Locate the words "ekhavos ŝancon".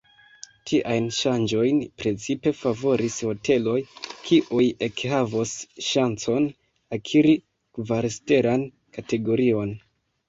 4.87-6.49